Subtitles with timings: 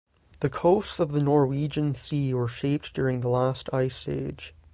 [0.39, 4.55] The coasts of the Norwegian Sea were shaped during the last Ice Age.